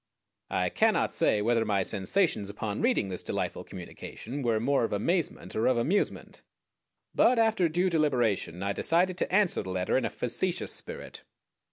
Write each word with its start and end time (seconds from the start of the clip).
I 0.49 0.69
cannot 0.69 1.13
say 1.13 1.43
whether 1.43 1.63
my 1.63 1.83
sensations 1.83 2.49
upon 2.49 2.81
reading 2.81 3.09
this 3.09 3.21
delightful 3.21 3.63
communication 3.63 4.41
were 4.41 4.59
more 4.59 4.83
of 4.83 4.91
amazement 4.93 5.55
or 5.55 5.67
of 5.67 5.77
amusement, 5.77 6.41
but 7.13 7.37
after 7.37 7.69
due 7.69 7.87
deliberation 7.91 8.63
I 8.63 8.73
decided 8.73 9.15
to 9.19 9.31
answer 9.31 9.61
the 9.61 9.69
letter 9.69 9.99
in 9.99 10.05
a 10.05 10.09
facetious 10.09 10.73
spirit. 10.73 11.21